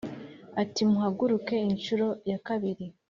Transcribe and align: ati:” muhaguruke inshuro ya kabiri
ati:” 0.61 0.81
muhaguruke 0.91 1.55
inshuro 1.71 2.05
ya 2.29 2.37
kabiri 2.47 2.85